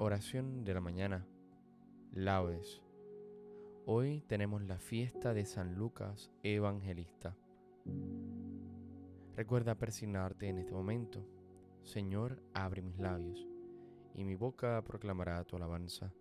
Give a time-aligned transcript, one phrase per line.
[0.00, 1.26] Oración de la mañana.
[2.12, 2.80] Laudes.
[3.84, 7.36] Hoy tenemos la fiesta de San Lucas Evangelista.
[9.34, 11.26] Recuerda persignarte en este momento.
[11.82, 13.44] Señor, abre mis labios,
[14.14, 16.12] y mi boca proclamará tu alabanza.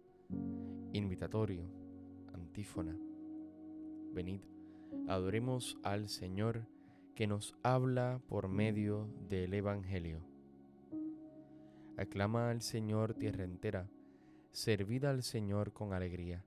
[0.94, 1.70] Invitatorio,
[2.34, 2.98] antífona.
[4.12, 4.42] Venid,
[5.08, 6.66] adoremos al Señor
[7.14, 10.37] que nos habla por medio del Evangelio.
[11.98, 13.90] Aclama al Señor tierra entera,
[14.52, 16.46] servid al Señor con alegría,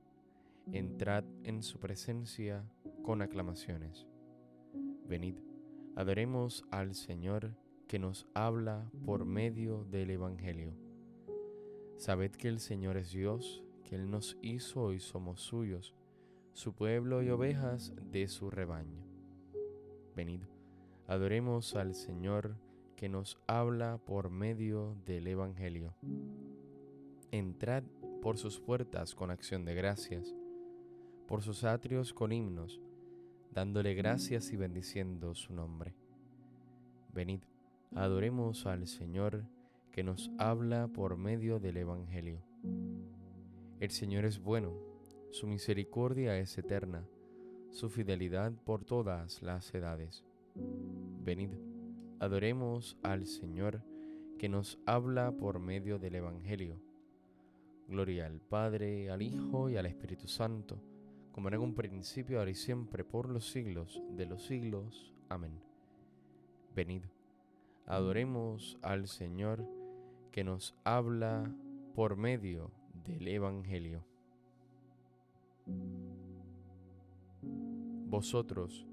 [0.70, 2.64] entrad en su presencia
[3.02, 4.06] con aclamaciones.
[5.08, 5.34] Venid,
[5.96, 7.56] adoremos al Señor
[7.88, 10.72] que nos habla por medio del Evangelio.
[11.96, 15.96] Sabed que el Señor es Dios, que Él nos hizo y somos suyos,
[16.52, 19.04] su pueblo y ovejas de su rebaño.
[20.14, 20.42] Venid,
[21.08, 22.54] adoremos al Señor
[23.00, 25.94] que nos habla por medio del Evangelio.
[27.30, 27.82] Entrad
[28.20, 30.34] por sus puertas con acción de gracias,
[31.26, 32.78] por sus atrios con himnos,
[33.54, 35.94] dándole gracias y bendiciendo su nombre.
[37.14, 37.40] Venid,
[37.94, 39.46] adoremos al Señor
[39.92, 42.42] que nos habla por medio del Evangelio.
[43.80, 44.74] El Señor es bueno,
[45.30, 47.08] su misericordia es eterna,
[47.70, 50.22] su fidelidad por todas las edades.
[51.24, 51.52] Venid,
[52.20, 53.82] Adoremos al Señor
[54.38, 56.78] que nos habla por medio del Evangelio.
[57.88, 60.82] Gloria al Padre, al Hijo y al Espíritu Santo,
[61.32, 65.14] como en un principio, ahora y siempre, por los siglos de los siglos.
[65.30, 65.58] Amén.
[66.76, 67.04] Venid,
[67.86, 69.66] adoremos al Señor
[70.30, 71.50] que nos habla
[71.94, 72.70] por medio
[73.02, 74.04] del Evangelio.
[78.10, 78.86] Vosotros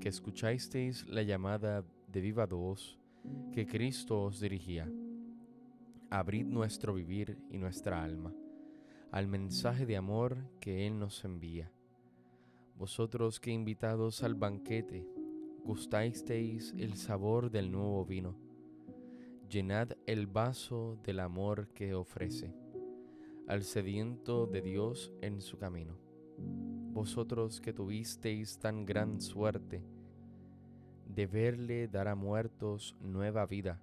[0.00, 2.98] que escuchasteis la llamada de viva voz
[3.52, 4.88] que Cristo os dirigía.
[6.10, 8.34] Abrid nuestro vivir y nuestra alma
[9.12, 11.70] al mensaje de amor que Él nos envía.
[12.78, 15.06] Vosotros que invitados al banquete
[15.64, 18.34] gustasteis el sabor del nuevo vino,
[19.50, 22.54] llenad el vaso del amor que ofrece
[23.46, 25.98] al sediento de Dios en su camino.
[26.38, 29.84] Vosotros que tuvisteis tan gran suerte,
[31.14, 33.80] de verle dar a muertos nueva vida.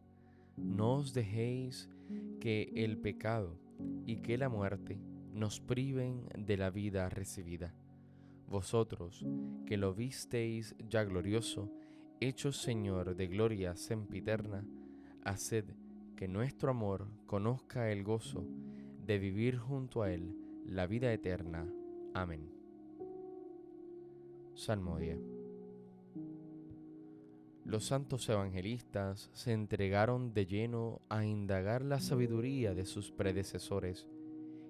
[0.58, 1.90] No os dejéis
[2.40, 3.58] que el pecado
[4.06, 4.98] y que la muerte
[5.34, 7.74] nos priven de la vida recibida.
[8.48, 9.26] Vosotros,
[9.66, 11.72] que lo visteis ya glorioso,
[12.20, 14.66] hecho Señor de gloria sempiterna,
[15.24, 15.66] haced
[16.16, 18.46] que nuestro amor conozca el gozo
[19.06, 20.36] de vivir junto a Él
[20.66, 21.68] la vida eterna.
[22.14, 22.52] Amén.
[24.56, 25.39] Salmodia.
[27.70, 34.08] Los santos evangelistas se entregaron de lleno a indagar la sabiduría de sus predecesores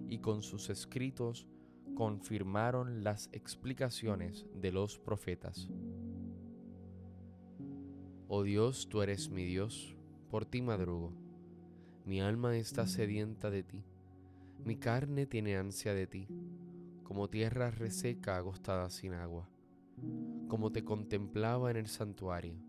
[0.10, 1.48] y con sus escritos
[1.96, 5.70] confirmaron las explicaciones de los profetas.
[8.28, 9.96] Oh Dios, tú eres mi Dios,
[10.30, 11.14] por ti madrugo.
[12.04, 13.81] Mi alma está sedienta de ti,
[14.66, 16.28] mi carne tiene ansia de ti,
[17.04, 19.50] como tierra reseca agostada sin agua,
[20.50, 22.69] como te contemplaba en el santuario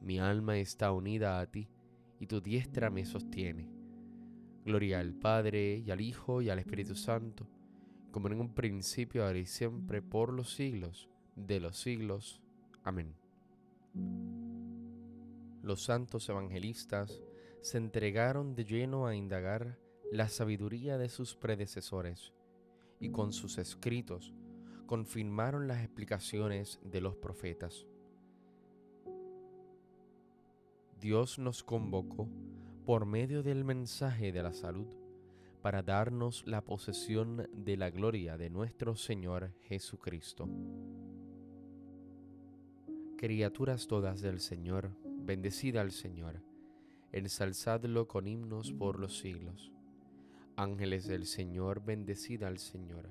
[0.00, 1.68] mi alma está unida a ti,
[2.20, 3.68] y tu diestra me sostiene.
[4.64, 7.46] Gloria al Padre, y al Hijo, y al Espíritu Santo,
[8.10, 12.42] como en un principio, ahora y siempre, por los siglos de los siglos.
[12.84, 13.14] Amén.
[15.62, 17.20] Los santos evangelistas
[17.60, 19.78] se entregaron de lleno a indagar
[20.10, 22.32] la sabiduría de sus predecesores,
[23.00, 24.34] y con sus escritos
[24.86, 27.86] confirmaron las explicaciones de los profetas.
[31.00, 32.28] Dios nos convocó
[32.84, 34.88] por medio del mensaje de la salud
[35.62, 40.48] para darnos la posesión de la gloria de nuestro Señor Jesucristo.
[43.16, 46.42] Criaturas todas del Señor, bendecida al Señor,
[47.12, 49.70] ensalzadlo con himnos por los siglos.
[50.56, 53.08] Ángeles del Señor, bendecida al Señor.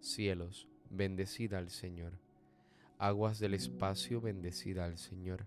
[0.00, 2.18] Cielos, bendecida al Señor.
[2.98, 5.46] Aguas del espacio, bendecida al Señor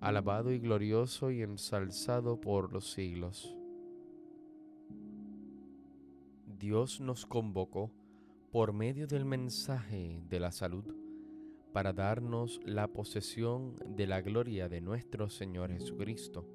[0.00, 3.54] alabado y glorioso y ensalzado por los siglos.
[6.58, 7.90] Dios nos convocó
[8.50, 10.84] por medio del mensaje de la salud
[11.72, 16.46] para darnos la posesión de la gloria de nuestro Señor Jesucristo.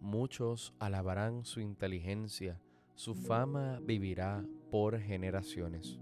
[0.00, 2.60] Muchos alabarán su inteligencia,
[2.94, 6.01] su fama vivirá por generaciones.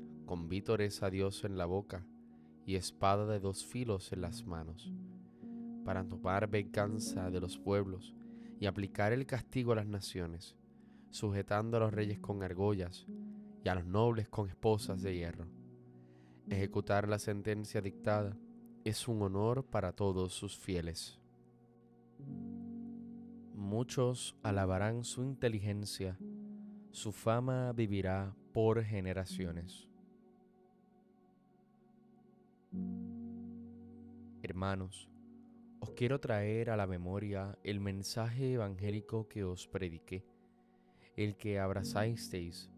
[0.31, 2.05] con vítores a Dios en la boca
[2.65, 4.89] y espada de dos filos en las manos
[5.83, 8.15] para tomar venganza de los pueblos
[8.57, 10.55] y aplicar el castigo a las naciones,
[11.09, 13.05] sujetando a los reyes con argollas
[13.61, 15.47] y a los nobles con esposas de hierro.
[16.47, 18.37] Ejecutar la sentencia dictada
[18.85, 21.19] es un honor para todos sus fieles.
[23.53, 26.17] Muchos alabarán su inteligencia,
[26.91, 29.90] su fama vivirá por generaciones.
[34.61, 35.09] Hermanos,
[35.79, 40.23] os quiero traer a la memoria el mensaje evangélico que os prediqué,
[41.15, 42.69] el que abrazasteis,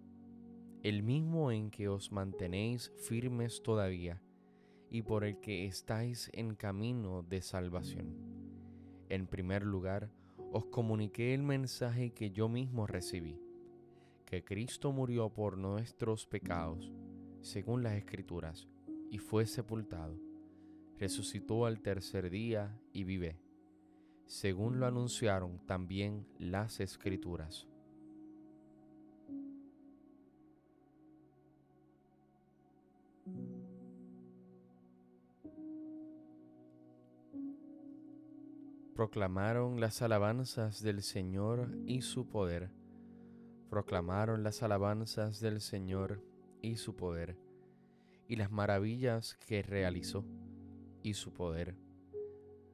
[0.81, 4.21] el mismo en que os mantenéis firmes todavía
[4.89, 8.15] y por el que estáis en camino de salvación.
[9.09, 10.09] En primer lugar,
[10.53, 13.41] os comuniqué el mensaje que yo mismo recibí,
[14.25, 16.93] que Cristo murió por nuestros pecados,
[17.41, 18.69] según las Escrituras,
[19.11, 20.32] y fue sepultado
[21.03, 23.37] resucitó al tercer día y vive,
[24.25, 27.67] según lo anunciaron también las escrituras.
[38.95, 42.71] Proclamaron las alabanzas del Señor y su poder.
[43.69, 46.23] Proclamaron las alabanzas del Señor
[46.61, 47.37] y su poder,
[48.29, 50.23] y las maravillas que realizó
[51.03, 51.75] y su poder.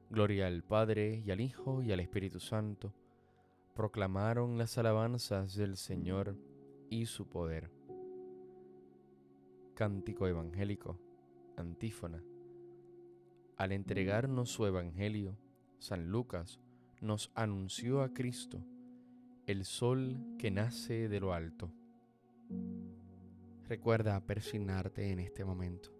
[0.08, 2.94] Gloria al Padre y al Hijo y al Espíritu Santo.
[3.74, 6.36] Proclamaron las alabanzas del Señor
[6.88, 7.70] y su poder.
[9.74, 10.98] Cántico Evangélico,
[11.56, 12.22] antífona.
[13.56, 15.36] Al entregarnos su Evangelio,
[15.78, 16.60] San Lucas
[17.00, 18.62] nos anunció a Cristo,
[19.46, 21.72] el sol que nace de lo alto.
[23.68, 25.99] Recuerda persignarte en este momento.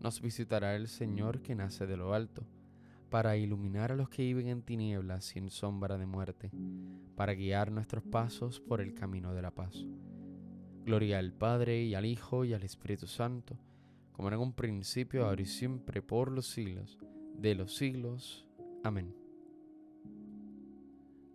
[0.00, 2.46] nos visitará el Señor que nace de lo alto,
[3.10, 6.50] para iluminar a los que viven en tinieblas y en sombra de muerte,
[7.16, 9.86] para guiar nuestros pasos por el camino de la paz.
[10.84, 13.58] Gloria al Padre y al Hijo y al Espíritu Santo,
[14.12, 16.98] como en un principio, ahora y siempre, por los siglos
[17.38, 18.46] de los siglos.
[18.82, 19.14] Amén.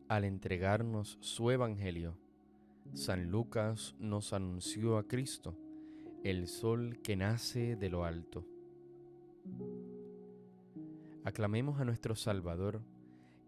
[0.10, 2.18] Al entregarnos su Evangelio,
[2.94, 5.58] San Lucas nos anunció a Cristo,
[6.24, 8.46] el sol que nace de lo alto.
[11.24, 12.82] Aclamemos a nuestro Salvador,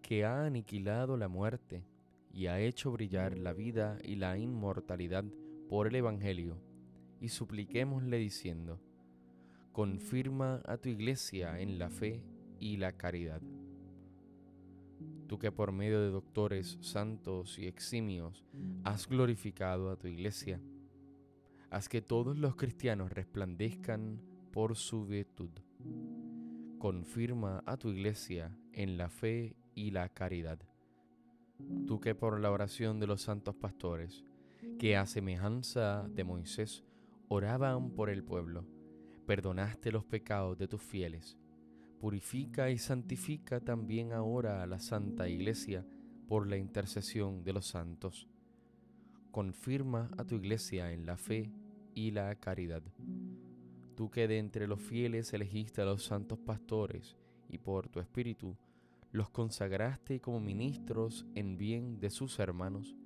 [0.02, 1.84] que ha aniquilado la muerte
[2.32, 5.26] y ha hecho brillar la vida y la inmortalidad
[5.68, 6.58] por el Evangelio,
[7.20, 8.80] y supliquémosle diciendo,
[9.72, 12.24] confirma a tu iglesia en la fe
[12.60, 13.42] y la caridad.
[15.28, 18.46] Tú que por medio de doctores santos y eximios
[18.84, 20.62] has glorificado a tu iglesia,
[21.70, 24.22] haz que todos los cristianos resplandezcan
[24.52, 25.50] por su virtud.
[26.78, 30.60] Confirma a tu iglesia en la fe y la caridad.
[31.88, 34.24] Tú que por la oración de los santos pastores,
[34.78, 36.84] que a semejanza de Moisés
[37.28, 38.66] oraban por el pueblo,
[39.26, 41.38] perdonaste los pecados de tus fieles.
[42.00, 45.86] Purifica y santifica también ahora a la Santa Iglesia
[46.28, 48.28] por la intercesión de los santos.
[49.32, 51.52] Confirma a tu Iglesia en la fe
[51.94, 52.84] y la caridad.
[53.96, 57.16] Tú que de entre los fieles elegiste a los santos pastores
[57.48, 58.58] y por tu espíritu
[59.12, 62.98] los consagraste como ministros en bien de sus hermanos,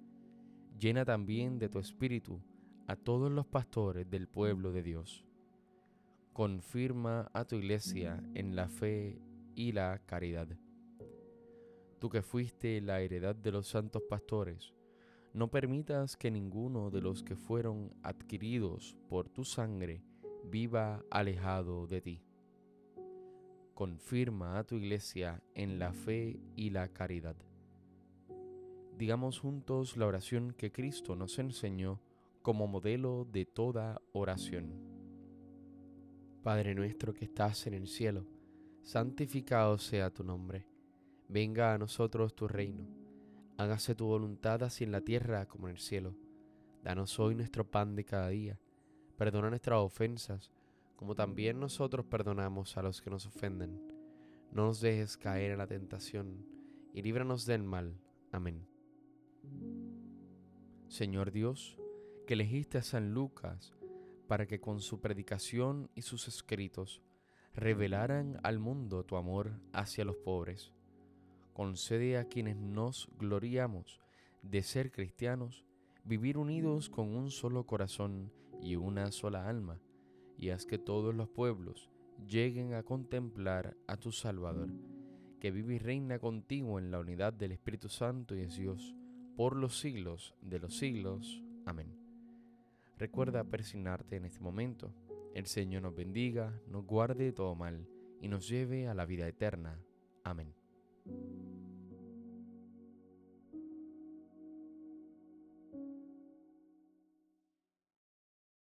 [0.79, 2.41] llena también de tu espíritu
[2.87, 5.23] a todos los pastores del pueblo de Dios.
[6.33, 9.21] Confirma a tu iglesia en la fe
[9.53, 10.47] y la caridad.
[11.99, 14.73] Tú que fuiste la heredad de los santos pastores,
[15.33, 20.01] no permitas que ninguno de los que fueron adquiridos por tu sangre
[20.43, 22.23] viva alejado de ti.
[23.73, 27.35] Confirma a tu iglesia en la fe y la caridad.
[28.97, 32.01] Digamos juntos la oración que Cristo nos enseñó
[32.41, 34.73] como modelo de toda oración.
[36.43, 38.25] Padre nuestro que estás en el cielo,
[38.81, 40.67] santificado sea tu nombre.
[41.27, 42.87] Venga a nosotros tu reino.
[43.57, 46.15] Hágase tu voluntad así en la tierra como en el cielo.
[46.83, 48.59] Danos hoy nuestro pan de cada día
[49.19, 50.49] Perdona nuestras ofensas,
[50.95, 53.77] como también nosotros perdonamos a los que nos ofenden.
[54.53, 56.45] No nos dejes caer en la tentación,
[56.93, 57.99] y líbranos del mal.
[58.31, 58.65] Amén.
[60.87, 61.77] Señor Dios,
[62.25, 63.75] que elegiste a San Lucas
[64.29, 67.01] para que con su predicación y sus escritos
[67.53, 70.71] revelaran al mundo tu amor hacia los pobres,
[71.51, 73.99] concede a quienes nos gloriamos
[74.43, 75.65] de ser cristianos
[76.05, 79.79] vivir unidos con un solo corazón y una sola alma,
[80.37, 81.89] y haz que todos los pueblos
[82.27, 84.69] lleguen a contemplar a tu Salvador,
[85.39, 88.95] que vive y reina contigo en la unidad del Espíritu Santo y es Dios,
[89.35, 91.41] por los siglos de los siglos.
[91.65, 91.95] Amén.
[92.97, 94.93] Recuerda persignarte en este momento.
[95.33, 97.87] El Señor nos bendiga, nos guarde de todo mal
[98.21, 99.79] y nos lleve a la vida eterna.
[100.23, 100.53] Amén.